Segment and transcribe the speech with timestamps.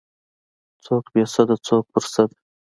[0.85, 2.29] څوک بې سده څوک په سد.